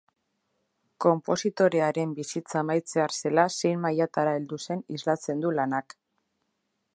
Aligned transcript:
Konpositorearen 1.03 2.15
bizitza 2.19 2.57
amaitzear 2.61 3.13
zela 3.21 3.45
zein 3.59 3.85
mailatara 3.85 4.35
heldu 4.39 4.61
zen 4.69 4.83
islatzen 4.99 5.45
du 5.45 5.53
lanak. 5.61 5.97